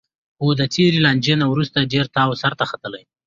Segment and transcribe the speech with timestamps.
[0.37, 3.03] خو د تېرې لانجې نه وروسته ډېر تاو سرته ختلی